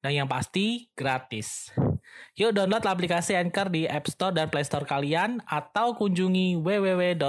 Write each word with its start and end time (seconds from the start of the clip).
Dan 0.00 0.24
yang 0.24 0.28
pasti, 0.32 0.88
gratis. 0.96 1.68
Yuk 2.32 2.56
download 2.56 2.88
aplikasi 2.88 3.36
Anchor 3.36 3.68
di 3.68 3.84
App 3.84 4.08
Store 4.08 4.32
dan 4.32 4.48
Play 4.48 4.64
Store 4.64 4.88
kalian 4.88 5.44
atau 5.44 5.92
kunjungi 5.92 6.56
www.anchor.fm. 6.56 7.20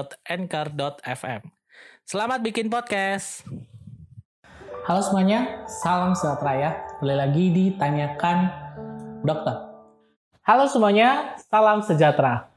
Selamat 2.08 2.40
bikin 2.40 2.72
podcast! 2.72 3.44
Halo 4.88 5.04
semuanya, 5.04 5.68
salam 5.68 6.16
sejahtera 6.16 6.54
ya. 6.56 6.72
Kembali 7.04 7.18
lagi 7.20 7.52
ditanyakan 7.52 8.38
dokter. 9.28 9.68
Halo 10.48 10.72
semuanya, 10.72 11.36
salam 11.52 11.84
sejahtera. 11.84 12.48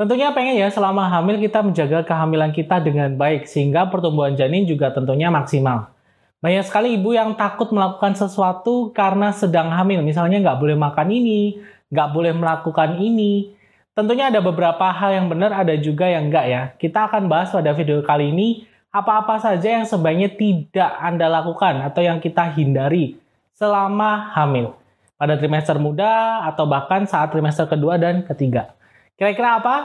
Tentunya 0.00 0.32
pengen 0.32 0.56
ya 0.56 0.72
selama 0.72 1.12
hamil 1.12 1.44
kita 1.44 1.60
menjaga 1.60 2.08
kehamilan 2.08 2.56
kita 2.56 2.80
dengan 2.80 3.20
baik 3.20 3.44
sehingga 3.44 3.92
pertumbuhan 3.92 4.32
janin 4.32 4.64
juga 4.64 4.96
tentunya 4.96 5.28
maksimal. 5.28 5.92
Banyak 6.38 6.70
sekali 6.70 6.94
ibu 6.94 7.10
yang 7.10 7.34
takut 7.34 7.74
melakukan 7.74 8.14
sesuatu 8.14 8.94
karena 8.94 9.34
sedang 9.34 9.74
hamil. 9.74 10.06
Misalnya 10.06 10.38
nggak 10.38 10.58
boleh 10.62 10.76
makan 10.78 11.08
ini, 11.10 11.58
nggak 11.90 12.08
boleh 12.14 12.30
melakukan 12.30 12.94
ini. 13.02 13.50
Tentunya 13.98 14.30
ada 14.30 14.38
beberapa 14.38 14.86
hal 14.94 15.18
yang 15.18 15.26
benar, 15.26 15.50
ada 15.50 15.74
juga 15.74 16.06
yang 16.06 16.30
enggak 16.30 16.46
ya. 16.46 16.62
Kita 16.78 17.10
akan 17.10 17.26
bahas 17.26 17.50
pada 17.50 17.74
video 17.74 17.98
kali 18.06 18.30
ini 18.30 18.62
apa-apa 18.94 19.42
saja 19.42 19.82
yang 19.82 19.84
sebaiknya 19.84 20.30
tidak 20.38 20.90
Anda 21.02 21.26
lakukan 21.26 21.82
atau 21.82 22.06
yang 22.06 22.22
kita 22.22 22.54
hindari 22.54 23.18
selama 23.58 24.30
hamil 24.38 24.78
pada 25.18 25.34
trimester 25.34 25.76
muda 25.82 26.46
atau 26.46 26.70
bahkan 26.70 27.02
saat 27.10 27.34
trimester 27.34 27.66
kedua 27.66 27.98
dan 27.98 28.22
ketiga. 28.22 28.78
Kira-kira 29.18 29.58
apa? 29.58 29.76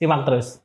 Simak 0.00 0.24
terus. 0.24 0.64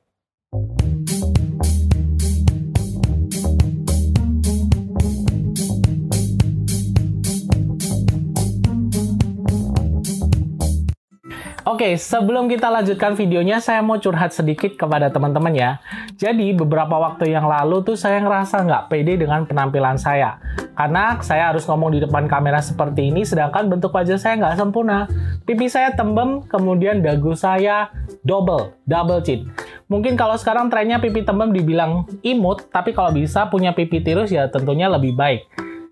Oke, 11.76 12.00
sebelum 12.00 12.48
kita 12.48 12.72
lanjutkan 12.72 13.20
videonya, 13.20 13.60
saya 13.60 13.84
mau 13.84 14.00
curhat 14.00 14.32
sedikit 14.32 14.80
kepada 14.80 15.12
teman-teman 15.12 15.52
ya. 15.52 15.84
Jadi, 16.16 16.56
beberapa 16.56 16.96
waktu 16.96 17.36
yang 17.36 17.52
lalu 17.52 17.84
tuh 17.84 18.00
saya 18.00 18.24
ngerasa 18.24 18.64
nggak 18.64 18.84
pede 18.88 19.20
dengan 19.20 19.44
penampilan 19.44 20.00
saya. 20.00 20.40
Karena 20.72 21.20
saya 21.20 21.52
harus 21.52 21.68
ngomong 21.68 21.92
di 21.92 22.00
depan 22.00 22.32
kamera 22.32 22.64
seperti 22.64 23.12
ini, 23.12 23.28
sedangkan 23.28 23.68
bentuk 23.68 23.92
wajah 23.92 24.16
saya 24.16 24.40
nggak 24.40 24.56
sempurna. 24.56 25.12
Pipi 25.44 25.68
saya 25.68 25.92
tembem, 25.92 26.48
kemudian 26.48 27.04
dagu 27.04 27.36
saya 27.36 27.92
double, 28.24 28.72
double 28.88 29.20
chin. 29.20 29.52
Mungkin 29.92 30.16
kalau 30.16 30.40
sekarang 30.40 30.72
trennya 30.72 31.04
pipi 31.04 31.28
tembem 31.28 31.52
dibilang 31.52 32.08
imut, 32.24 32.72
tapi 32.72 32.96
kalau 32.96 33.12
bisa 33.12 33.52
punya 33.52 33.76
pipi 33.76 34.00
tirus 34.00 34.32
ya 34.32 34.48
tentunya 34.48 34.88
lebih 34.88 35.12
baik. 35.12 35.44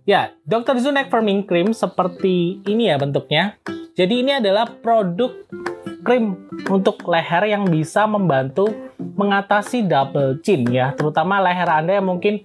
Ya, 0.07 0.31
Dr. 0.47 0.79
Zunek 0.79 1.11
Firming 1.11 1.43
Cream 1.43 1.75
seperti 1.75 2.63
ini 2.71 2.87
ya 2.87 2.95
bentuknya. 2.95 3.59
Jadi 3.93 4.25
ini 4.25 4.33
adalah 4.33 4.65
produk 4.81 5.29
krim 6.03 6.37
untuk 6.69 7.01
leher 7.07 7.49
yang 7.49 7.65
bisa 7.65 8.05
membantu 8.05 8.69
mengatasi 8.99 9.87
double 9.87 10.39
chin 10.43 10.67
ya, 10.69 10.91
terutama 10.93 11.39
leher 11.39 11.67
Anda 11.67 11.97
yang 11.97 12.07
mungkin 12.11 12.43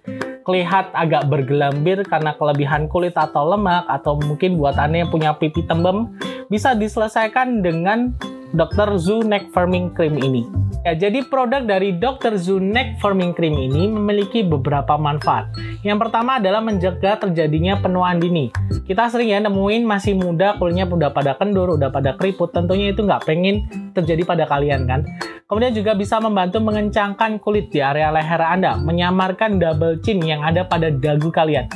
kelihatan 0.49 0.97
agak 0.97 1.28
bergelambir 1.28 2.09
karena 2.09 2.33
kelebihan 2.33 2.88
kulit 2.88 3.12
atau 3.12 3.53
lemak 3.53 3.84
atau 3.84 4.16
mungkin 4.16 4.56
buat 4.56 4.81
Anda 4.81 5.05
yang 5.05 5.12
punya 5.12 5.37
pipi 5.37 5.60
tembem 5.69 6.09
bisa 6.49 6.72
diselesaikan 6.72 7.60
dengan 7.60 8.16
Dr. 8.56 8.97
Zoo 8.97 9.21
Neck 9.21 9.53
Firming 9.53 9.93
Cream 9.93 10.16
ini. 10.16 10.68
Ya, 10.87 10.94
jadi 10.94 11.27
produk 11.27 11.66
dari 11.66 11.99
Dr. 11.99 12.39
Zoo 12.39 12.62
Neck 12.62 13.03
Firming 13.03 13.34
Cream 13.34 13.59
ini 13.59 13.91
memiliki 13.91 14.47
beberapa 14.47 14.94
manfaat. 14.94 15.50
Yang 15.83 16.06
pertama 16.06 16.39
adalah 16.39 16.62
mencegah 16.62 17.19
terjadinya 17.19 17.83
penuaan 17.83 18.22
dini. 18.22 18.49
Kita 18.87 19.11
sering 19.11 19.34
ya 19.34 19.43
nemuin 19.43 19.83
masih 19.83 20.15
muda, 20.15 20.55
kulitnya 20.56 20.87
udah 20.87 21.11
pada 21.11 21.34
kendur, 21.34 21.75
udah 21.75 21.91
pada 21.91 22.15
keriput. 22.15 22.55
Tentunya 22.55 22.94
itu 22.94 23.03
nggak 23.03 23.27
pengen 23.27 23.66
terjadi 23.91 24.22
pada 24.22 24.47
kalian 24.47 24.87
kan. 24.87 25.03
Kemudian 25.50 25.75
juga 25.75 25.99
bisa 25.99 26.22
membantu 26.22 26.62
mengencangkan 26.62 27.43
kulit 27.43 27.75
di 27.75 27.83
area 27.83 28.15
leher 28.15 28.39
Anda, 28.39 28.78
menyamarkan 28.78 29.59
double 29.59 29.99
chin 30.00 30.22
yang 30.22 30.47
ada 30.47 30.62
pada 30.62 30.95
dagu 30.95 31.28
kalian. 31.34 31.66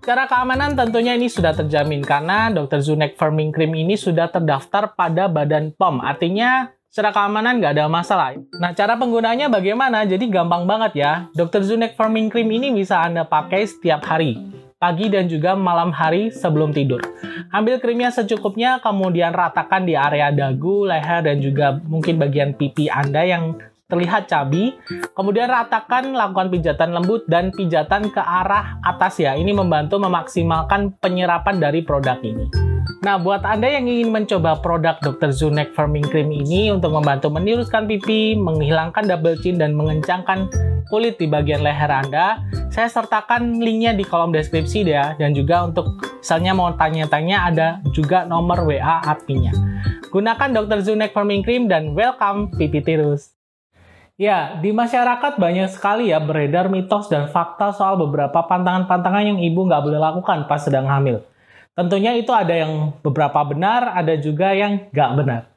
Secara 0.00 0.26
keamanan 0.26 0.74
tentunya 0.74 1.14
ini 1.14 1.30
sudah 1.30 1.52
terjamin 1.54 2.00
karena 2.02 2.50
Dr. 2.50 2.80
Zunek 2.82 3.14
Firming 3.20 3.52
Cream 3.52 3.72
ini 3.76 3.94
sudah 3.94 4.32
terdaftar 4.32 4.96
pada 4.96 5.28
Badan 5.30 5.76
POM. 5.76 6.00
Artinya 6.02 6.72
secara 6.90 7.14
keamanan 7.14 7.62
nggak 7.62 7.78
ada 7.78 7.86
masalah. 7.86 8.34
Nah, 8.58 8.74
cara 8.74 8.98
penggunaannya 8.98 9.46
bagaimana? 9.46 10.02
Jadi 10.02 10.26
gampang 10.26 10.66
banget 10.66 10.92
ya. 10.98 11.12
Dr. 11.38 11.62
Zunek 11.62 11.94
Firming 11.94 12.28
Cream 12.28 12.50
ini 12.50 12.74
bisa 12.74 12.98
Anda 12.98 13.22
pakai 13.22 13.62
setiap 13.62 14.02
hari, 14.02 14.42
pagi 14.82 15.06
dan 15.06 15.30
juga 15.30 15.54
malam 15.54 15.94
hari 15.94 16.34
sebelum 16.34 16.74
tidur. 16.74 16.98
Ambil 17.54 17.78
krimnya 17.78 18.10
secukupnya, 18.10 18.82
kemudian 18.82 19.30
ratakan 19.30 19.86
di 19.86 19.94
area 19.94 20.34
dagu, 20.34 20.82
leher, 20.82 21.22
dan 21.22 21.38
juga 21.38 21.78
mungkin 21.78 22.18
bagian 22.18 22.58
pipi 22.58 22.90
Anda 22.90 23.22
yang 23.22 23.54
terlihat 23.86 24.26
cabi. 24.26 24.74
Kemudian 25.14 25.46
ratakan, 25.46 26.10
lakukan 26.10 26.50
pijatan 26.50 26.90
lembut 26.90 27.26
dan 27.30 27.54
pijatan 27.54 28.10
ke 28.10 28.22
arah 28.22 28.82
atas 28.82 29.18
ya. 29.22 29.38
Ini 29.38 29.54
membantu 29.54 29.98
memaksimalkan 30.02 30.98
penyerapan 30.98 31.58
dari 31.58 31.86
produk 31.86 32.18
ini. 32.22 32.79
Nah, 33.00 33.16
buat 33.16 33.40
Anda 33.48 33.64
yang 33.64 33.88
ingin 33.88 34.12
mencoba 34.12 34.60
produk 34.60 35.00
Dr. 35.00 35.32
Zunek 35.32 35.72
Firming 35.72 36.04
Cream 36.04 36.28
ini 36.28 36.68
untuk 36.68 36.92
membantu 36.92 37.32
meniruskan 37.32 37.88
pipi, 37.88 38.36
menghilangkan 38.36 39.08
double 39.08 39.40
chin, 39.40 39.56
dan 39.56 39.72
mengencangkan 39.72 40.52
kulit 40.92 41.16
di 41.16 41.24
bagian 41.24 41.64
leher 41.64 41.88
Anda, 41.88 42.44
saya 42.68 42.92
sertakan 42.92 43.56
linknya 43.56 43.96
di 43.96 44.04
kolom 44.04 44.36
deskripsi 44.36 44.84
ya. 44.84 45.16
Dan 45.16 45.32
juga 45.32 45.64
untuk 45.64 45.96
misalnya 46.20 46.52
mau 46.52 46.76
tanya-tanya 46.76 47.36
ada 47.48 47.68
juga 47.96 48.28
nomor 48.28 48.68
WA 48.68 49.00
API-nya. 49.08 49.56
Gunakan 50.12 50.60
Dr. 50.60 50.84
Zunek 50.84 51.16
Firming 51.16 51.40
Cream 51.40 51.72
dan 51.72 51.96
welcome 51.96 52.52
pipi 52.52 52.84
tirus. 52.84 53.32
Ya, 54.20 54.60
di 54.60 54.76
masyarakat 54.76 55.40
banyak 55.40 55.72
sekali 55.72 56.12
ya 56.12 56.20
beredar 56.20 56.68
mitos 56.68 57.08
dan 57.08 57.32
fakta 57.32 57.72
soal 57.72 57.96
beberapa 57.96 58.44
pantangan-pantangan 58.44 59.24
yang 59.24 59.40
ibu 59.40 59.64
nggak 59.64 59.88
boleh 59.88 59.96
lakukan 59.96 60.44
pas 60.44 60.60
sedang 60.60 60.84
hamil. 60.84 61.24
Tentunya 61.80 62.12
itu 62.12 62.28
ada 62.28 62.52
yang 62.52 62.92
beberapa 63.00 63.40
benar, 63.40 63.96
ada 63.96 64.12
juga 64.20 64.52
yang 64.52 64.92
nggak 64.92 65.10
benar. 65.16 65.48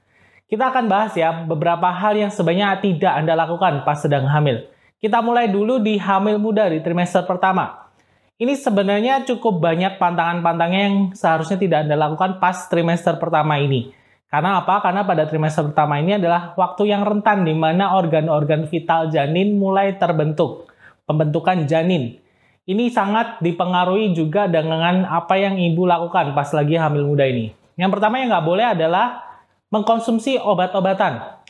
Kita 0.47 0.72
akan 0.72 0.88
bahas 0.88 1.11
ya 1.19 1.44
beberapa 1.44 1.91
hal 1.91 2.16
yang 2.16 2.31
sebaiknya 2.31 2.79
tidak 2.79 3.11
Anda 3.11 3.35
lakukan 3.35 3.84
pas 3.84 4.00
sedang 4.00 4.23
hamil. 4.31 4.72
Kita 5.03 5.19
mulai 5.19 5.51
dulu 5.51 5.84
di 5.84 6.00
hamil 6.00 6.39
muda 6.39 6.72
di 6.72 6.79
trimester 6.79 7.28
pertama. 7.28 7.91
Ini 8.39 8.56
sebenarnya 8.56 9.28
cukup 9.28 9.59
banyak 9.59 10.00
pantangan-pantangan 10.00 10.79
yang 10.79 10.95
seharusnya 11.11 11.59
tidak 11.59 11.91
Anda 11.91 12.00
lakukan 12.00 12.40
pas 12.40 12.72
trimester 12.72 13.19
pertama 13.19 13.59
ini. 13.59 13.91
Karena 14.31 14.63
apa? 14.63 14.79
Karena 14.79 15.03
pada 15.03 15.28
trimester 15.28 15.75
pertama 15.75 16.00
ini 16.00 16.16
adalah 16.16 16.55
waktu 16.55 16.88
yang 16.88 17.03
rentan 17.03 17.44
di 17.44 17.51
mana 17.51 18.00
organ-organ 18.00 18.63
vital 18.72 19.11
janin 19.11 19.59
mulai 19.59 20.00
terbentuk. 20.00 20.72
Pembentukan 21.03 21.67
janin. 21.67 22.23
Ini 22.63 22.96
sangat 22.96 23.44
dipengaruhi 23.44 24.16
juga 24.16 24.47
dengan 24.47 25.03
apa 25.03 25.35
yang 25.35 25.59
ibu 25.59 25.84
lakukan 25.84 26.31
pas 26.31 26.47
lagi 26.56 26.79
hamil 26.79 27.03
muda 27.12 27.28
ini. 27.28 27.51
Yang 27.75 28.00
pertama 28.00 28.24
yang 28.24 28.31
nggak 28.31 28.47
boleh 28.47 28.66
adalah 28.72 29.20
mengkonsumsi 29.67 30.40
obat-obatan. 30.40 31.43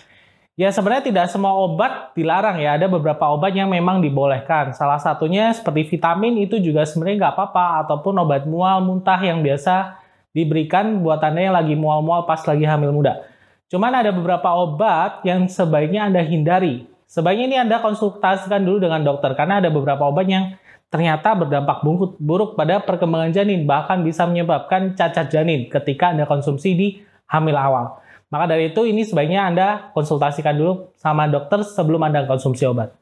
Ya 0.57 0.73
sebenarnya 0.73 1.13
tidak 1.13 1.25
semua 1.29 1.53
obat 1.53 2.17
dilarang 2.17 2.57
ya, 2.57 2.81
ada 2.81 2.89
beberapa 2.89 3.29
obat 3.29 3.53
yang 3.53 3.69
memang 3.69 4.01
dibolehkan. 4.01 4.73
Salah 4.73 4.97
satunya 4.97 5.53
seperti 5.53 5.97
vitamin 5.97 6.49
itu 6.49 6.57
juga 6.57 6.81
sebenarnya 6.81 7.29
nggak 7.29 7.33
apa-apa, 7.37 7.85
ataupun 7.85 8.17
obat 8.17 8.49
mual 8.49 8.81
muntah 8.81 9.21
yang 9.21 9.45
biasa 9.45 10.01
diberikan 10.33 10.97
buat 11.05 11.21
Anda 11.21 11.45
yang 11.45 11.53
lagi 11.53 11.77
mual-mual 11.77 12.25
pas 12.25 12.41
lagi 12.41 12.65
hamil 12.65 12.89
muda. 12.89 13.21
Cuman 13.69 13.93
ada 13.93 14.09
beberapa 14.09 14.49
obat 14.49 15.21
yang 15.21 15.45
sebaiknya 15.45 16.09
Anda 16.09 16.25
hindari. 16.25 16.89
Sebaiknya 17.05 17.45
ini 17.45 17.57
Anda 17.69 17.77
konsultasikan 17.85 18.65
dulu 18.65 18.81
dengan 18.81 19.05
dokter 19.05 19.37
karena 19.37 19.61
ada 19.61 19.69
beberapa 19.69 20.09
obat 20.09 20.25
yang 20.25 20.57
ternyata 20.93 21.33
berdampak 21.33 21.81
buruk 22.21 22.53
pada 22.53 22.77
perkembangan 22.85 23.33
janin, 23.33 23.65
bahkan 23.65 24.05
bisa 24.05 24.29
menyebabkan 24.29 24.93
cacat 24.93 25.33
janin 25.33 25.65
ketika 25.65 26.13
Anda 26.13 26.29
konsumsi 26.29 26.77
di 26.77 26.87
hamil 27.25 27.57
awal. 27.57 27.97
Maka 28.29 28.53
dari 28.53 28.69
itu 28.69 28.85
ini 28.85 29.01
sebaiknya 29.01 29.49
Anda 29.49 29.89
konsultasikan 29.97 30.53
dulu 30.53 30.93
sama 31.01 31.25
dokter 31.25 31.65
sebelum 31.65 31.97
Anda 32.05 32.29
konsumsi 32.29 32.69
obat. 32.69 32.93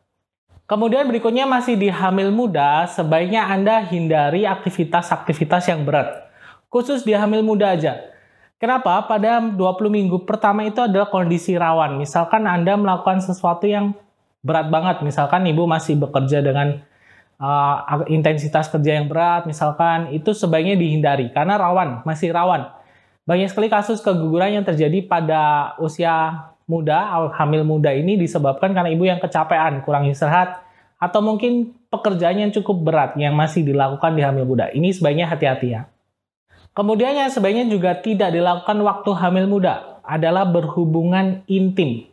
Kemudian 0.72 1.04
berikutnya 1.12 1.44
masih 1.44 1.76
di 1.76 1.92
hamil 1.92 2.32
muda, 2.32 2.88
sebaiknya 2.88 3.52
Anda 3.52 3.84
hindari 3.84 4.48
aktivitas-aktivitas 4.48 5.68
yang 5.68 5.84
berat 5.84 6.32
khusus 6.72 7.04
di 7.04 7.12
hamil 7.12 7.44
muda 7.44 7.76
aja. 7.76 8.00
Kenapa? 8.56 9.04
Pada 9.04 9.44
20 9.44 9.58
minggu 9.92 10.24
pertama 10.24 10.64
itu 10.64 10.80
adalah 10.80 11.12
kondisi 11.12 11.60
rawan. 11.60 12.00
Misalkan 12.00 12.48
Anda 12.48 12.80
melakukan 12.80 13.20
sesuatu 13.20 13.68
yang 13.68 13.92
berat 14.40 14.72
banget, 14.72 15.04
misalkan 15.04 15.44
ibu 15.44 15.68
masih 15.68 16.00
bekerja 16.00 16.40
dengan 16.40 16.80
uh, 17.42 18.06
intensitas 18.06 18.70
kerja 18.70 19.02
yang 19.02 19.10
berat, 19.10 19.50
misalkan 19.50 20.14
itu 20.14 20.32
sebaiknya 20.32 20.78
dihindari 20.78 21.34
karena 21.34 21.58
rawan, 21.58 22.06
masih 22.06 22.30
rawan. 22.30 22.70
Banyak 23.26 23.50
sekali 23.50 23.68
kasus 23.68 24.02
keguguran 24.02 24.62
yang 24.62 24.66
terjadi 24.66 25.02
pada 25.10 25.74
usia 25.82 26.46
muda, 26.70 27.30
hamil 27.36 27.66
muda 27.66 27.92
ini 27.92 28.16
disebabkan 28.16 28.72
karena 28.72 28.94
ibu 28.94 29.04
yang 29.04 29.20
kecapean, 29.20 29.82
kurang 29.82 30.08
istirahat, 30.08 30.62
atau 31.02 31.20
mungkin 31.20 31.74
pekerjaan 31.90 32.38
yang 32.38 32.52
cukup 32.54 32.78
berat 32.86 33.12
yang 33.18 33.34
masih 33.34 33.66
dilakukan 33.66 34.14
di 34.14 34.22
hamil 34.22 34.46
muda. 34.46 34.70
Ini 34.70 34.94
sebaiknya 34.94 35.26
hati-hati 35.28 35.68
ya. 35.74 35.90
Kemudian 36.72 37.18
yang 37.18 37.28
sebaiknya 37.28 37.68
juga 37.68 38.00
tidak 38.00 38.32
dilakukan 38.32 38.80
waktu 38.80 39.10
hamil 39.12 39.46
muda 39.50 40.00
adalah 40.08 40.48
berhubungan 40.48 41.44
intim. 41.52 42.08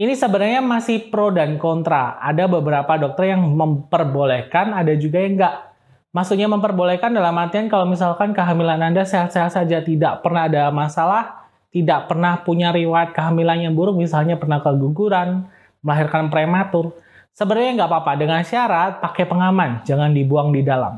Ini 0.00 0.16
sebenarnya 0.16 0.64
masih 0.64 1.12
pro 1.12 1.28
dan 1.28 1.60
kontra. 1.60 2.16
Ada 2.24 2.48
beberapa 2.48 2.96
dokter 2.96 3.36
yang 3.36 3.44
memperbolehkan, 3.52 4.72
ada 4.72 4.96
juga 4.96 5.20
yang 5.20 5.36
enggak. 5.36 5.76
Maksudnya 6.16 6.48
memperbolehkan 6.48 7.12
dalam 7.12 7.36
artian 7.36 7.68
kalau 7.68 7.84
misalkan 7.84 8.32
kehamilan 8.32 8.80
Anda 8.80 9.04
sehat-sehat 9.04 9.52
saja, 9.52 9.84
tidak 9.84 10.24
pernah 10.24 10.48
ada 10.48 10.72
masalah, 10.72 11.44
tidak 11.68 12.08
pernah 12.08 12.40
punya 12.40 12.72
riwayat 12.72 13.12
kehamilan 13.12 13.60
yang 13.60 13.76
buruk, 13.76 14.00
misalnya 14.00 14.40
pernah 14.40 14.64
keguguran, 14.64 15.44
melahirkan 15.84 16.32
prematur, 16.32 16.96
sebenarnya 17.36 17.84
nggak 17.84 17.90
apa-apa 17.92 18.12
dengan 18.16 18.40
syarat 18.40 19.04
pakai 19.04 19.28
pengaman, 19.28 19.84
jangan 19.84 20.16
dibuang 20.16 20.48
di 20.48 20.64
dalam. 20.64 20.96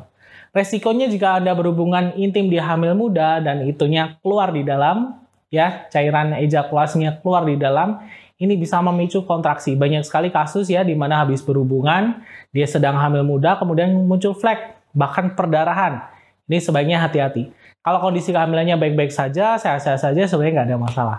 Resikonya 0.55 1.11
jika 1.11 1.43
Anda 1.43 1.59
berhubungan 1.59 2.15
intim 2.15 2.47
di 2.47 2.63
hamil 2.63 2.95
muda 2.95 3.43
dan 3.43 3.67
itunya 3.67 4.15
keluar 4.23 4.55
di 4.55 4.63
dalam, 4.63 5.19
ya 5.53 5.87
cairan 5.93 6.33
ejakulasinya 6.33 7.21
keluar 7.21 7.45
di 7.45 7.61
dalam, 7.61 8.01
ini 8.41 8.57
bisa 8.57 8.81
memicu 8.81 9.23
kontraksi. 9.29 9.77
Banyak 9.77 10.03
sekali 10.03 10.33
kasus 10.33 10.67
ya 10.73 10.83
di 10.83 10.97
mana 10.97 11.23
habis 11.23 11.45
berhubungan, 11.45 12.25
dia 12.51 12.67
sedang 12.67 12.97
hamil 12.97 13.23
muda, 13.23 13.61
kemudian 13.61 13.93
muncul 14.09 14.33
flek, 14.33 14.81
bahkan 14.97 15.37
perdarahan. 15.37 16.09
Ini 16.49 16.59
sebaiknya 16.59 16.99
hati-hati. 17.05 17.53
Kalau 17.85 18.03
kondisi 18.03 18.35
kehamilannya 18.35 18.81
baik-baik 18.81 19.13
saja, 19.15 19.61
sehat-sehat 19.61 20.01
saja, 20.01 20.23
sebenarnya 20.27 20.53
nggak 20.59 20.69
ada 20.75 20.79
masalah. 20.81 21.19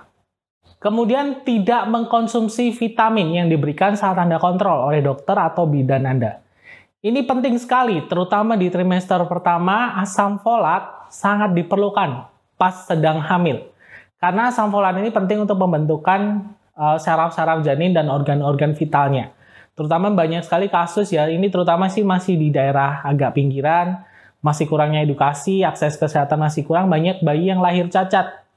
Kemudian 0.83 1.47
tidak 1.47 1.87
mengkonsumsi 1.87 2.75
vitamin 2.75 3.31
yang 3.31 3.47
diberikan 3.47 3.95
saat 3.95 4.19
Anda 4.19 4.35
kontrol 4.35 4.83
oleh 4.91 4.99
dokter 4.99 5.31
atau 5.39 5.63
bidan 5.63 6.03
Anda. 6.03 6.43
Ini 7.03 7.23
penting 7.23 7.55
sekali, 7.55 8.03
terutama 8.07 8.59
di 8.59 8.67
trimester 8.67 9.23
pertama, 9.27 9.95
asam 9.99 10.39
folat 10.43 11.07
sangat 11.07 11.55
diperlukan 11.55 12.27
pas 12.55 12.75
sedang 12.87 13.19
hamil. 13.19 13.72
Karena 14.23 14.47
asam 14.47 14.71
folat 14.71 14.95
ini 15.03 15.11
penting 15.11 15.43
untuk 15.43 15.59
pembentukan 15.59 16.47
uh, 16.79 16.95
saraf-saraf 16.95 17.59
janin 17.59 17.91
dan 17.91 18.07
organ-organ 18.07 18.71
vitalnya. 18.71 19.35
Terutama 19.75 20.07
banyak 20.15 20.47
sekali 20.47 20.71
kasus 20.71 21.11
ya, 21.11 21.27
ini 21.27 21.51
terutama 21.51 21.91
sih 21.91 22.07
masih 22.07 22.39
di 22.39 22.47
daerah 22.47 23.03
agak 23.03 23.35
pinggiran, 23.35 23.99
masih 24.39 24.71
kurangnya 24.71 25.03
edukasi, 25.03 25.67
akses 25.67 25.99
kesehatan 25.99 26.39
masih 26.39 26.63
kurang, 26.63 26.87
banyak 26.87 27.19
bayi 27.19 27.51
yang 27.51 27.59
lahir 27.59 27.91
cacat 27.91 28.47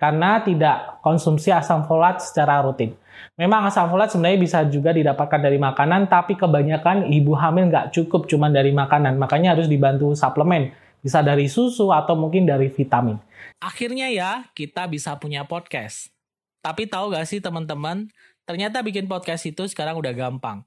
karena 0.00 0.40
tidak 0.40 1.04
konsumsi 1.04 1.52
asam 1.52 1.84
folat 1.84 2.24
secara 2.24 2.64
rutin. 2.64 2.96
Memang 3.36 3.68
asam 3.68 3.92
folat 3.92 4.08
sebenarnya 4.08 4.40
bisa 4.40 4.58
juga 4.72 4.96
didapatkan 4.96 5.36
dari 5.36 5.60
makanan, 5.60 6.08
tapi 6.08 6.32
kebanyakan 6.40 7.12
ibu 7.12 7.36
hamil 7.36 7.68
nggak 7.68 7.92
cukup 7.92 8.24
cuma 8.24 8.48
dari 8.48 8.72
makanan. 8.72 9.20
Makanya 9.20 9.52
harus 9.52 9.68
dibantu 9.68 10.16
suplemen. 10.16 10.72
Bisa 11.00 11.24
dari 11.24 11.48
susu 11.48 11.88
atau 11.90 12.12
mungkin 12.12 12.44
dari 12.44 12.68
vitamin. 12.68 13.16
Akhirnya 13.56 14.12
ya, 14.12 14.48
kita 14.52 14.84
bisa 14.88 15.16
punya 15.16 15.48
podcast. 15.48 16.12
Tapi 16.60 16.84
tahu 16.84 17.16
gak 17.16 17.24
sih 17.24 17.40
teman-teman, 17.40 18.12
ternyata 18.44 18.84
bikin 18.84 19.08
podcast 19.08 19.48
itu 19.48 19.64
sekarang 19.64 19.96
udah 19.96 20.12
gampang. 20.12 20.60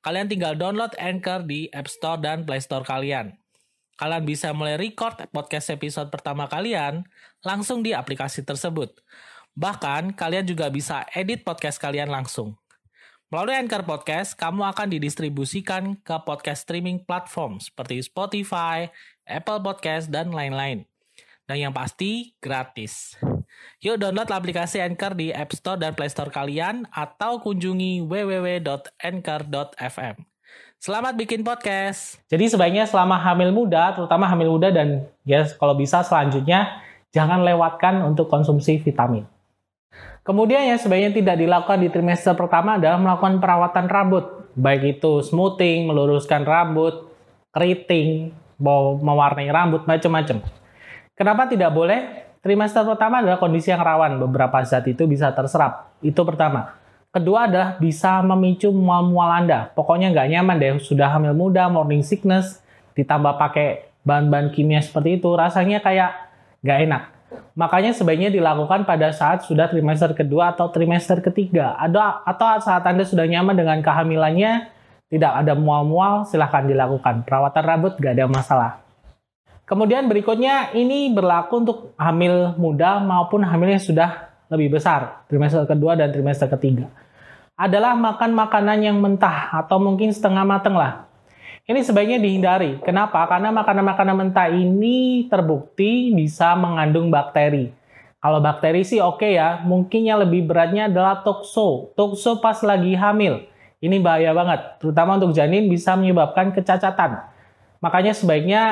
Kalian 0.00 0.30
tinggal 0.30 0.56
download 0.56 0.96
Anchor 0.96 1.44
di 1.44 1.68
App 1.74 1.90
Store 1.90 2.16
dan 2.16 2.48
Play 2.48 2.64
Store 2.64 2.86
kalian. 2.86 3.36
Kalian 3.98 4.22
bisa 4.22 4.54
mulai 4.54 4.78
record 4.78 5.18
podcast 5.34 5.74
episode 5.74 6.06
pertama 6.08 6.46
kalian 6.46 7.02
langsung 7.42 7.82
di 7.82 7.90
aplikasi 7.90 8.46
tersebut. 8.46 8.94
Bahkan, 9.58 10.14
kalian 10.14 10.46
juga 10.46 10.70
bisa 10.70 11.02
edit 11.10 11.42
podcast 11.42 11.82
kalian 11.82 12.06
langsung. 12.06 12.54
Melalui 13.28 13.60
Anchor 13.60 13.84
Podcast, 13.84 14.32
kamu 14.40 14.64
akan 14.72 14.88
didistribusikan 14.88 16.00
ke 16.00 16.16
podcast 16.24 16.64
streaming 16.64 17.04
platform 17.04 17.60
seperti 17.60 18.00
Spotify, 18.00 18.88
Apple 19.28 19.60
Podcast, 19.60 20.08
dan 20.08 20.32
lain-lain. 20.32 20.88
Dan 21.44 21.60
yang 21.60 21.76
pasti, 21.76 22.32
gratis. 22.40 23.20
Yuk 23.84 24.00
download 24.00 24.32
aplikasi 24.32 24.80
Anchor 24.80 25.12
di 25.12 25.28
App 25.28 25.52
Store 25.52 25.76
dan 25.76 25.92
Play 25.92 26.08
Store 26.08 26.32
kalian 26.32 26.88
atau 26.88 27.44
kunjungi 27.44 28.00
www.anchor.fm. 28.08 30.16
Selamat 30.80 31.12
bikin 31.12 31.44
podcast. 31.44 32.24
Jadi 32.32 32.48
sebaiknya 32.48 32.88
selama 32.88 33.20
hamil 33.20 33.52
muda, 33.52 33.92
terutama 33.92 34.24
hamil 34.24 34.56
muda 34.56 34.72
dan 34.72 35.04
ya 35.28 35.44
kalau 35.60 35.76
bisa 35.76 36.00
selanjutnya 36.00 36.80
jangan 37.12 37.44
lewatkan 37.44 38.00
untuk 38.08 38.32
konsumsi 38.32 38.80
vitamin. 38.80 39.28
Kemudian 40.28 40.68
yang 40.68 40.76
sebaiknya 40.76 41.16
tidak 41.16 41.36
dilakukan 41.40 41.80
di 41.80 41.88
trimester 41.88 42.36
pertama 42.36 42.76
adalah 42.76 43.00
melakukan 43.00 43.40
perawatan 43.40 43.86
rambut. 43.88 44.24
Baik 44.52 45.00
itu 45.00 45.24
smoothing, 45.24 45.88
meluruskan 45.88 46.44
rambut, 46.44 47.08
keriting, 47.48 48.36
mewarnai 49.00 49.48
rambut, 49.48 49.88
macam-macam. 49.88 50.44
Kenapa 51.16 51.48
tidak 51.48 51.72
boleh? 51.72 52.28
Trimester 52.44 52.84
pertama 52.84 53.24
adalah 53.24 53.40
kondisi 53.40 53.72
yang 53.72 53.82
rawan, 53.82 54.20
beberapa 54.20 54.60
zat 54.68 54.84
itu 54.86 55.08
bisa 55.08 55.32
terserap. 55.32 55.96
Itu 56.04 56.22
pertama. 56.28 56.76
Kedua 57.08 57.48
adalah 57.48 57.80
bisa 57.80 58.20
memicu 58.20 58.68
mual-mual 58.68 59.32
Anda. 59.32 59.72
Pokoknya 59.72 60.12
nggak 60.12 60.28
nyaman 60.28 60.56
deh, 60.60 60.76
sudah 60.78 61.08
hamil 61.08 61.32
muda, 61.32 61.66
morning 61.72 62.04
sickness, 62.04 62.60
ditambah 62.94 63.40
pakai 63.40 63.88
bahan-bahan 64.04 64.52
kimia 64.52 64.84
seperti 64.84 65.18
itu, 65.18 65.32
rasanya 65.32 65.80
kayak 65.80 66.14
nggak 66.62 66.78
enak. 66.84 67.02
Makanya 67.58 67.90
sebaiknya 67.90 68.30
dilakukan 68.30 68.86
pada 68.86 69.10
saat 69.10 69.42
sudah 69.42 69.66
trimester 69.66 70.14
kedua 70.14 70.54
atau 70.54 70.70
trimester 70.70 71.18
ketiga. 71.18 71.74
Ada 71.74 72.22
atau 72.22 72.46
saat 72.62 72.86
Anda 72.86 73.02
sudah 73.02 73.26
nyaman 73.26 73.58
dengan 73.58 73.82
kehamilannya, 73.82 74.70
tidak 75.08 75.32
ada 75.42 75.58
mual-mual, 75.58 76.28
silahkan 76.28 76.68
dilakukan. 76.68 77.26
Perawatan 77.26 77.64
rambut 77.64 77.92
gak 77.98 78.14
ada 78.14 78.30
masalah. 78.30 78.70
Kemudian 79.68 80.08
berikutnya 80.08 80.72
ini 80.72 81.12
berlaku 81.12 81.60
untuk 81.60 81.78
hamil 82.00 82.56
muda 82.56 83.04
maupun 83.04 83.44
hamil 83.44 83.76
yang 83.76 83.84
sudah 83.84 84.32
lebih 84.48 84.80
besar, 84.80 85.28
trimester 85.28 85.64
kedua 85.68 85.92
dan 85.92 86.08
trimester 86.08 86.48
ketiga. 86.48 86.88
Adalah 87.58 87.92
makan 87.98 88.32
makanan 88.38 88.80
yang 88.80 88.96
mentah 88.96 89.50
atau 89.50 89.76
mungkin 89.82 90.14
setengah 90.14 90.46
mateng 90.46 90.78
lah. 90.78 91.07
Ini 91.68 91.84
sebaiknya 91.84 92.16
dihindari. 92.16 92.80
Kenapa? 92.80 93.28
Karena 93.28 93.52
makanan-makanan 93.52 94.16
mentah 94.16 94.48
ini 94.48 95.28
terbukti 95.28 96.16
bisa 96.16 96.56
mengandung 96.56 97.12
bakteri. 97.12 97.68
Kalau 98.24 98.40
bakteri 98.40 98.88
sih 98.88 99.04
oke 99.04 99.20
okay 99.20 99.36
ya, 99.36 99.60
mungkin 99.68 100.00
yang 100.00 100.24
lebih 100.24 100.48
beratnya 100.48 100.88
adalah 100.88 101.20
tokso. 101.20 101.92
Tokso 101.92 102.40
pas 102.40 102.56
lagi 102.64 102.96
hamil. 102.96 103.44
Ini 103.84 104.00
bahaya 104.00 104.32
banget, 104.32 104.80
terutama 104.80 105.20
untuk 105.20 105.36
janin 105.36 105.68
bisa 105.68 105.92
menyebabkan 105.92 106.56
kecacatan. 106.56 107.20
Makanya 107.84 108.16
sebaiknya 108.16 108.62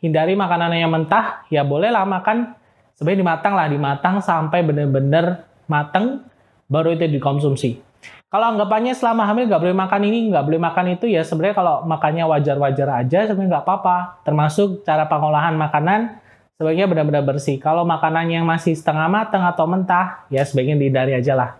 hindari 0.00 0.32
makanan 0.32 0.72
yang 0.74 0.90
mentah, 0.90 1.44
ya 1.52 1.60
bolehlah 1.60 2.08
makan 2.08 2.56
sebaiknya 2.96 3.20
dimatang 3.22 3.52
lah, 3.52 3.68
dimatang 3.68 4.24
sampai 4.24 4.64
benar-benar 4.64 5.44
matang, 5.68 6.24
baru 6.72 6.96
itu 6.96 7.04
dikonsumsi. 7.20 7.95
Kalau 8.26 8.46
anggapannya 8.50 8.90
selama 8.90 9.22
hamil 9.22 9.46
nggak 9.46 9.62
boleh 9.62 9.76
makan 9.78 10.00
ini, 10.02 10.34
nggak 10.34 10.44
boleh 10.50 10.58
makan 10.58 10.98
itu, 10.98 11.06
ya 11.06 11.22
sebenarnya 11.22 11.56
kalau 11.62 11.74
makannya 11.86 12.26
wajar-wajar 12.26 13.06
aja 13.06 13.18
sebenarnya 13.30 13.50
nggak 13.54 13.64
apa-apa. 13.64 14.26
Termasuk 14.26 14.82
cara 14.82 15.06
pengolahan 15.06 15.54
makanan 15.54 16.18
sebaiknya 16.58 16.90
benar-benar 16.90 17.22
bersih. 17.22 17.62
Kalau 17.62 17.86
makanan 17.86 18.26
yang 18.26 18.42
masih 18.42 18.74
setengah 18.74 19.06
matang 19.06 19.46
atau 19.46 19.70
mentah, 19.70 20.26
ya 20.26 20.42
sebaiknya 20.42 20.74
dihindari 20.74 21.14
aja 21.14 21.38
lah. 21.38 21.50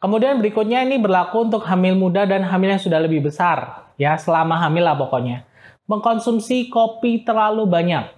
Kemudian 0.00 0.36
berikutnya 0.36 0.84
ini 0.84 1.00
berlaku 1.00 1.48
untuk 1.48 1.64
hamil 1.64 1.96
muda 1.96 2.28
dan 2.28 2.44
hamil 2.44 2.76
yang 2.76 2.82
sudah 2.82 3.00
lebih 3.00 3.24
besar. 3.24 3.88
Ya, 3.96 4.16
selama 4.20 4.60
hamil 4.60 4.84
lah 4.84 4.96
pokoknya. 4.96 5.44
Mengkonsumsi 5.88 6.68
kopi 6.68 7.24
terlalu 7.24 7.64
banyak. 7.68 8.08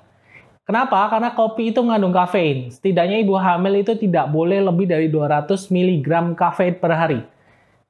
Kenapa? 0.63 1.11
Karena 1.11 1.35
kopi 1.35 1.75
itu 1.75 1.83
mengandung 1.83 2.15
kafein. 2.15 2.71
Setidaknya 2.71 3.19
ibu 3.19 3.35
hamil 3.35 3.83
itu 3.83 3.99
tidak 3.99 4.31
boleh 4.31 4.63
lebih 4.63 4.87
dari 4.87 5.11
200 5.11 5.51
mg 5.75 6.39
kafein 6.39 6.79
per 6.79 6.95
hari. 6.95 7.21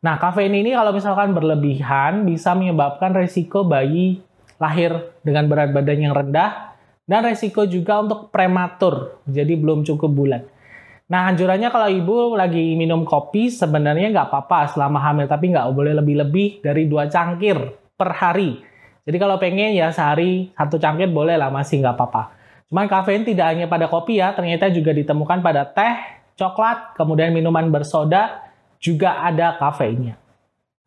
Nah, 0.02 0.18
kafein 0.18 0.50
ini 0.50 0.75
kalau 0.75 0.90
misalkan 0.90 1.30
berlebihan 1.30 2.26
bisa 2.26 2.59
menyebabkan 2.59 3.14
resiko 3.14 3.62
bayi 3.62 4.18
lahir 4.59 5.14
dengan 5.23 5.47
berat 5.47 5.71
badan 5.71 6.11
yang 6.11 6.14
rendah 6.14 6.75
dan 7.06 7.23
resiko 7.23 7.62
juga 7.71 8.02
untuk 8.02 8.35
prematur, 8.35 9.23
jadi 9.30 9.54
belum 9.54 9.87
cukup 9.87 10.11
bulan. 10.11 10.42
Nah, 11.06 11.30
anjurannya 11.30 11.71
kalau 11.71 11.87
ibu 11.87 12.35
lagi 12.35 12.75
minum 12.75 13.06
kopi 13.06 13.47
sebenarnya 13.47 14.11
nggak 14.11 14.26
apa-apa 14.26 14.75
selama 14.75 14.99
hamil, 14.99 15.30
tapi 15.30 15.54
nggak 15.54 15.71
boleh 15.71 15.94
lebih-lebih 15.94 16.66
dari 16.66 16.90
dua 16.90 17.06
cangkir 17.06 17.59
per 17.94 18.11
hari. 18.18 18.59
Jadi 19.06 19.16
kalau 19.23 19.38
pengen 19.38 19.71
ya 19.71 19.94
sehari 19.94 20.50
satu 20.59 20.82
cangkir 20.82 21.14
boleh 21.14 21.38
lah, 21.38 21.54
masih 21.54 21.78
nggak 21.78 21.94
apa-apa. 21.94 22.35
Cuman 22.66 22.90
kafein 22.90 23.23
tidak 23.23 23.54
hanya 23.54 23.71
pada 23.71 23.87
kopi 23.87 24.18
ya, 24.18 24.35
ternyata 24.35 24.66
juga 24.66 24.90
ditemukan 24.90 25.47
pada 25.47 25.62
teh, 25.62 25.94
coklat, 26.35 26.99
kemudian 26.99 27.30
minuman 27.30 27.71
bersoda, 27.71 28.50
juga 28.82 29.22
ada 29.22 29.54
kafeinnya. 29.62 30.18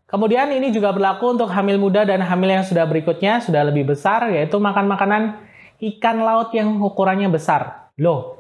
Kemudian 0.06 0.52
ini 0.54 0.70
juga 0.70 0.94
berlaku 0.94 1.34
untuk 1.34 1.50
hamil 1.50 1.82
muda 1.82 2.06
dan 2.06 2.22
hamil 2.22 2.62
yang 2.62 2.66
sudah 2.68 2.86
berikutnya, 2.86 3.42
sudah 3.42 3.66
lebih 3.66 3.90
besar, 3.90 4.30
yaitu 4.30 4.62
makan 4.62 4.86
makanan 4.86 5.42
ikan 5.82 6.22
laut 6.22 6.54
yang 6.54 6.78
ukurannya 6.78 7.32
besar. 7.32 7.90
Loh, 7.98 8.38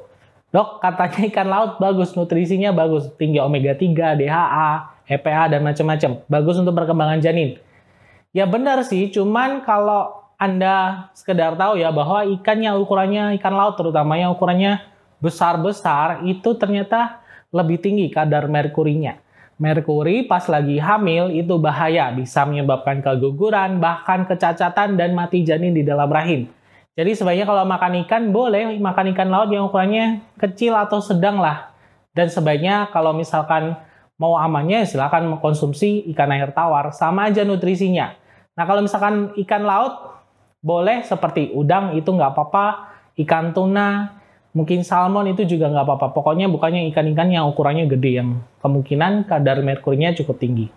dok 0.54 0.84
katanya 0.84 1.26
ikan 1.32 1.48
laut 1.50 1.72
bagus, 1.82 2.14
nutrisinya 2.14 2.70
bagus, 2.70 3.10
tinggi 3.18 3.42
omega 3.42 3.74
3, 3.74 4.14
DHA, 4.14 4.70
EPA, 5.10 5.44
dan 5.50 5.66
macam-macam. 5.66 6.12
Bagus 6.30 6.56
untuk 6.62 6.76
perkembangan 6.78 7.20
janin. 7.24 7.58
Ya 8.36 8.46
benar 8.46 8.84
sih, 8.86 9.10
cuman 9.10 9.66
kalau 9.66 10.28
Anda 10.36 11.08
sekedar 11.16 11.56
tahu 11.56 11.80
ya 11.80 11.90
bahwa 11.96 12.28
ikannya 12.28 12.76
ukurannya 12.78 13.40
ikan 13.40 13.56
laut 13.56 13.80
terutamanya 13.80 14.30
ukurannya 14.36 14.84
besar-besar 15.24 16.28
itu 16.28 16.54
ternyata 16.60 17.24
lebih 17.56 17.80
tinggi 17.80 18.12
kadar 18.12 18.52
merkurinya. 18.52 19.25
Merkuri 19.56 20.28
pas 20.28 20.44
lagi 20.52 20.76
hamil 20.76 21.32
itu 21.32 21.56
bahaya, 21.56 22.12
bisa 22.12 22.44
menyebabkan 22.44 23.00
keguguran, 23.00 23.80
bahkan 23.80 24.28
kecacatan 24.28 25.00
dan 25.00 25.16
mati 25.16 25.48
janin 25.48 25.72
di 25.72 25.80
dalam 25.80 26.12
rahim. 26.12 26.52
Jadi 26.96 27.12
sebaiknya 27.16 27.48
kalau 27.48 27.64
makan 27.64 28.04
ikan 28.04 28.36
boleh 28.36 28.76
makan 28.80 29.16
ikan 29.16 29.32
laut 29.32 29.52
yang 29.52 29.68
ukurannya 29.68 30.24
kecil 30.40 30.76
atau 30.76 31.00
sedang 31.00 31.40
lah. 31.40 31.72
Dan 32.16 32.28
sebaiknya 32.28 32.92
kalau 32.92 33.16
misalkan 33.16 33.76
mau 34.16 34.40
amannya 34.40 34.88
silakan 34.88 35.36
mengkonsumsi 35.36 36.08
ikan 36.16 36.32
air 36.32 36.52
tawar, 36.56 36.96
sama 36.96 37.28
aja 37.28 37.44
nutrisinya. 37.44 38.16
Nah 38.56 38.64
kalau 38.64 38.84
misalkan 38.84 39.36
ikan 39.44 39.64
laut 39.68 40.20
boleh 40.64 41.04
seperti 41.04 41.52
udang 41.52 41.96
itu 42.00 42.08
nggak 42.08 42.32
apa-apa, 42.32 42.96
ikan 43.24 43.52
tuna, 43.52 44.20
mungkin 44.56 44.88
salmon 44.88 45.36
itu 45.36 45.44
juga 45.44 45.68
nggak 45.68 45.86
apa-apa. 45.86 46.08
Pokoknya 46.16 46.48
bukannya 46.48 46.88
ikan-ikan 46.96 47.28
yang 47.28 47.52
ukurannya 47.52 47.92
gede, 47.92 48.24
yang 48.24 48.40
kemungkinan 48.64 49.28
kadar 49.28 49.60
merkurinya 49.60 50.16
cukup 50.16 50.40
tinggi. 50.40 50.72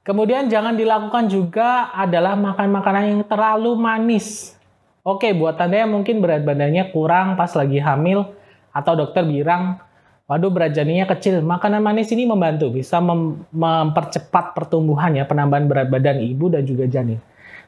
Kemudian 0.00 0.48
jangan 0.48 0.74
dilakukan 0.78 1.28
juga 1.28 1.92
adalah 1.92 2.38
makan 2.38 2.68
makanan 2.72 3.04
yang 3.10 3.22
terlalu 3.28 3.76
manis. 3.76 4.56
Oke, 5.04 5.30
buat 5.36 5.60
Anda 5.60 5.86
yang 5.86 5.92
mungkin 5.92 6.18
berat 6.18 6.42
badannya 6.42 6.90
kurang 6.90 7.38
pas 7.38 7.52
lagi 7.54 7.78
hamil, 7.78 8.26
atau 8.70 8.92
dokter 8.98 9.22
bilang, 9.22 9.78
waduh 10.26 10.50
berat 10.50 10.74
janinnya 10.74 11.06
kecil, 11.06 11.42
makanan 11.42 11.82
manis 11.82 12.10
ini 12.10 12.26
membantu, 12.26 12.70
bisa 12.74 12.98
mem 12.98 13.44
mempercepat 13.54 14.54
pertumbuhan 14.54 15.14
ya, 15.14 15.26
penambahan 15.26 15.66
berat 15.66 15.88
badan 15.90 16.22
ibu 16.22 16.50
dan 16.50 16.62
juga 16.66 16.86
janin. 16.90 17.22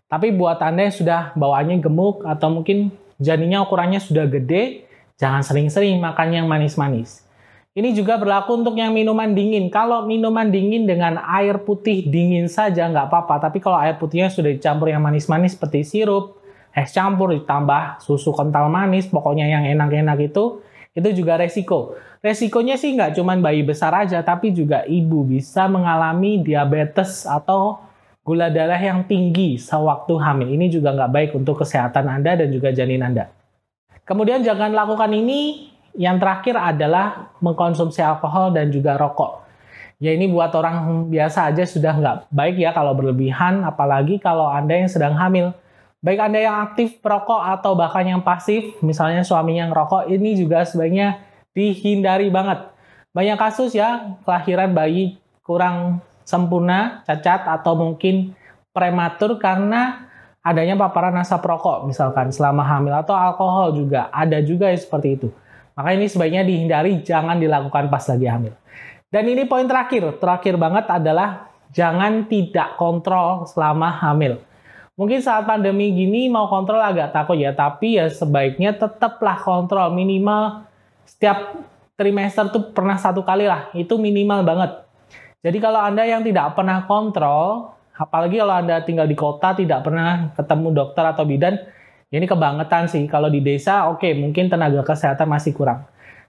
Tapi 0.08 0.32
buat 0.34 0.62
Anda 0.62 0.88
yang 0.88 0.96
sudah 0.96 1.20
bawaannya 1.34 1.82
gemuk, 1.82 2.22
atau 2.22 2.48
mungkin 2.54 2.94
janinnya 3.18 3.66
ukurannya 3.66 3.98
sudah 3.98 4.30
gede, 4.30 4.87
Jangan 5.18 5.42
sering-sering 5.42 5.98
makan 5.98 6.30
yang 6.30 6.46
manis-manis. 6.46 7.26
Ini 7.74 7.90
juga 7.90 8.18
berlaku 8.18 8.54
untuk 8.58 8.78
yang 8.78 8.94
minuman 8.94 9.34
dingin. 9.34 9.66
Kalau 9.66 10.06
minuman 10.06 10.46
dingin 10.46 10.86
dengan 10.86 11.18
air 11.26 11.58
putih 11.62 12.06
dingin 12.06 12.46
saja 12.46 12.86
nggak 12.86 13.10
apa-apa. 13.10 13.50
Tapi 13.50 13.58
kalau 13.58 13.78
air 13.82 13.98
putihnya 13.98 14.30
sudah 14.30 14.50
dicampur 14.54 14.90
yang 14.90 15.02
manis-manis 15.02 15.58
seperti 15.58 15.82
sirup, 15.82 16.38
es 16.70 16.94
campur 16.94 17.34
ditambah 17.34 17.98
susu 17.98 18.30
kental 18.30 18.70
manis, 18.70 19.10
pokoknya 19.10 19.50
yang 19.50 19.66
enak-enak 19.66 20.30
itu, 20.30 20.62
itu 20.94 21.08
juga 21.22 21.34
resiko. 21.38 21.98
Resikonya 22.18 22.74
sih 22.78 22.94
nggak 22.94 23.14
cuma 23.18 23.38
bayi 23.38 23.62
besar 23.62 23.94
aja, 23.94 24.22
tapi 24.22 24.50
juga 24.50 24.82
ibu 24.86 25.22
bisa 25.22 25.70
mengalami 25.70 26.42
diabetes 26.42 27.26
atau 27.26 27.78
gula 28.26 28.50
darah 28.50 28.78
yang 28.78 29.06
tinggi 29.06 29.54
sewaktu 29.58 30.14
hamil. 30.18 30.50
Ini 30.50 30.66
juga 30.66 30.94
nggak 30.94 31.10
baik 31.10 31.30
untuk 31.38 31.62
kesehatan 31.62 32.06
Anda 32.10 32.42
dan 32.42 32.50
juga 32.50 32.74
janin 32.74 33.06
Anda. 33.06 33.37
Kemudian 34.08 34.40
jangan 34.40 34.72
lakukan 34.72 35.12
ini. 35.12 35.68
Yang 35.98 36.16
terakhir 36.22 36.54
adalah 36.54 37.34
mengkonsumsi 37.42 37.98
alkohol 37.98 38.54
dan 38.54 38.70
juga 38.70 38.94
rokok. 38.94 39.42
Ya 39.98 40.14
ini 40.14 40.30
buat 40.30 40.54
orang 40.54 41.10
biasa 41.10 41.50
aja 41.50 41.66
sudah 41.66 41.90
nggak 41.98 42.16
baik 42.30 42.54
ya 42.54 42.70
kalau 42.70 42.94
berlebihan, 42.94 43.66
apalagi 43.66 44.22
kalau 44.22 44.46
Anda 44.46 44.78
yang 44.78 44.86
sedang 44.86 45.18
hamil. 45.18 45.50
Baik 45.98 46.22
Anda 46.22 46.38
yang 46.38 46.56
aktif 46.70 47.02
perokok 47.02 47.42
atau 47.42 47.74
bahkan 47.74 48.06
yang 48.06 48.22
pasif, 48.22 48.78
misalnya 48.78 49.26
suaminya 49.26 49.66
yang 49.66 49.74
rokok, 49.74 50.06
ini 50.06 50.38
juga 50.38 50.62
sebaiknya 50.62 51.18
dihindari 51.50 52.30
banget. 52.30 52.70
Banyak 53.10 53.34
kasus 53.34 53.74
ya, 53.74 54.14
kelahiran 54.22 54.70
bayi 54.70 55.18
kurang 55.42 55.98
sempurna, 56.22 57.02
cacat, 57.02 57.42
atau 57.42 57.74
mungkin 57.74 58.38
prematur 58.70 59.42
karena 59.42 60.06
adanya 60.42 60.78
paparan 60.78 61.16
asap 61.18 61.44
rokok 61.44 61.86
misalkan 61.88 62.30
selama 62.30 62.64
hamil 62.64 62.94
atau 62.94 63.14
alkohol 63.14 63.74
juga 63.74 64.08
ada 64.14 64.38
juga 64.40 64.70
yang 64.70 64.80
seperti 64.80 65.08
itu. 65.20 65.28
Maka 65.78 65.94
ini 65.94 66.10
sebaiknya 66.10 66.42
dihindari, 66.42 67.06
jangan 67.06 67.38
dilakukan 67.38 67.86
pas 67.86 68.02
lagi 68.02 68.26
hamil. 68.26 68.50
Dan 69.08 69.24
ini 69.30 69.46
poin 69.46 69.62
terakhir, 69.62 70.18
terakhir 70.18 70.58
banget 70.58 70.90
adalah 70.90 71.54
jangan 71.70 72.26
tidak 72.26 72.74
kontrol 72.74 73.46
selama 73.46 73.94
hamil. 73.94 74.42
Mungkin 74.98 75.22
saat 75.22 75.46
pandemi 75.46 75.94
gini 75.94 76.26
mau 76.26 76.50
kontrol 76.50 76.82
agak 76.82 77.14
takut 77.14 77.38
ya, 77.38 77.54
tapi 77.54 77.94
ya 77.94 78.10
sebaiknya 78.10 78.74
tetaplah 78.74 79.38
kontrol 79.38 79.94
minimal 79.94 80.66
setiap 81.06 81.54
trimester 81.94 82.50
tuh 82.50 82.74
pernah 82.74 82.98
satu 82.98 83.22
kali 83.22 83.46
lah, 83.46 83.70
itu 83.78 83.94
minimal 83.94 84.42
banget. 84.42 84.70
Jadi 85.46 85.62
kalau 85.62 85.78
Anda 85.78 86.02
yang 86.02 86.26
tidak 86.26 86.58
pernah 86.58 86.82
kontrol, 86.90 87.77
Apalagi 87.98 88.38
kalau 88.38 88.54
Anda 88.54 88.78
tinggal 88.86 89.10
di 89.10 89.18
kota, 89.18 89.58
tidak 89.58 89.82
pernah 89.82 90.30
ketemu 90.38 90.70
dokter 90.70 91.02
atau 91.02 91.26
bidan, 91.26 91.58
ya 92.14 92.22
ini 92.22 92.30
kebangetan 92.30 92.86
sih. 92.86 93.02
Kalau 93.10 93.26
di 93.26 93.42
desa, 93.42 93.90
oke, 93.90 94.06
okay, 94.06 94.14
mungkin 94.14 94.46
tenaga 94.46 94.86
kesehatan 94.86 95.26
masih 95.26 95.50
kurang. 95.50 95.82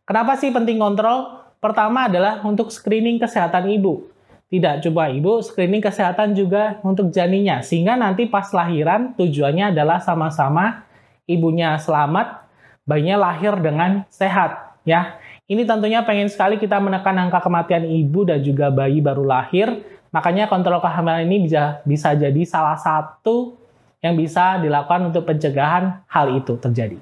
Kenapa 0.10 0.34
sih 0.34 0.50
penting 0.50 0.82
kontrol? 0.82 1.46
Pertama 1.62 2.10
adalah 2.10 2.42
untuk 2.42 2.74
screening 2.74 3.22
kesehatan 3.22 3.70
ibu. 3.70 4.10
Tidak 4.50 4.82
cuma 4.82 5.14
ibu, 5.14 5.46
screening 5.46 5.86
kesehatan 5.86 6.34
juga 6.34 6.82
untuk 6.82 7.14
janinnya. 7.14 7.62
Sehingga 7.62 7.94
nanti 7.94 8.26
pas 8.26 8.50
lahiran 8.50 9.14
tujuannya 9.14 9.78
adalah 9.78 10.02
sama-sama 10.02 10.90
ibunya 11.30 11.78
selamat, 11.78 12.50
bayinya 12.90 13.30
lahir 13.30 13.54
dengan 13.62 14.10
sehat. 14.10 14.82
Ya, 14.90 15.22
ini 15.46 15.70
tentunya 15.70 16.02
pengen 16.02 16.34
sekali 16.34 16.58
kita 16.58 16.82
menekan 16.82 17.14
angka 17.14 17.46
kematian 17.46 17.86
ibu 17.86 18.26
dan 18.26 18.42
juga 18.42 18.74
bayi 18.74 19.06
baru 19.06 19.22
lahir 19.22 19.86
Makanya 20.10 20.50
kontrol 20.50 20.82
kehamilan 20.82 21.26
ini 21.30 21.46
bisa 21.46 21.82
bisa 21.86 22.18
jadi 22.18 22.42
salah 22.46 22.78
satu 22.78 23.58
yang 24.00 24.16
bisa 24.16 24.58
dilakukan 24.58 25.12
untuk 25.12 25.28
pencegahan 25.28 26.02
hal 26.08 26.34
itu 26.34 26.56
terjadi. 26.58 26.98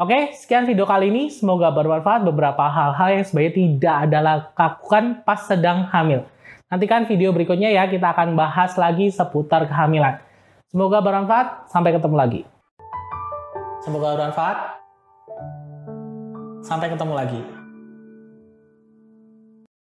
Oke, 0.00 0.32
sekian 0.32 0.64
video 0.64 0.88
kali 0.88 1.12
ini. 1.12 1.28
Semoga 1.28 1.68
bermanfaat 1.68 2.24
beberapa 2.24 2.64
hal-hal 2.72 3.20
yang 3.20 3.24
sebaiknya 3.28 3.52
tidak 3.52 3.96
ada 4.08 4.18
lakukan 4.56 5.20
pas 5.28 5.44
sedang 5.44 5.84
hamil. 5.92 6.24
Nantikan 6.72 7.04
video 7.04 7.36
berikutnya 7.36 7.68
ya, 7.68 7.84
kita 7.84 8.16
akan 8.16 8.32
bahas 8.32 8.80
lagi 8.80 9.12
seputar 9.12 9.68
kehamilan. 9.68 10.16
Semoga 10.72 11.04
bermanfaat. 11.04 11.68
Sampai 11.68 11.92
ketemu 11.92 12.16
lagi. 12.16 12.40
Semoga 13.84 14.16
bermanfaat. 14.16 14.58
Sampai 16.64 16.88
ketemu 16.88 17.12
lagi. 17.12 17.59